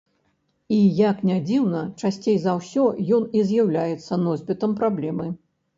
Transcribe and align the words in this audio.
І, 0.77 0.79
як 0.99 1.17
не 1.31 1.37
дзіўна, 1.49 1.83
часцей 2.05 2.37
за 2.47 2.57
ўсё 2.61 2.89
ён 3.19 3.31
і 3.39 3.47
з'яўляецца 3.53 4.23
носьбітам 4.27 4.71
праблемы. 4.83 5.33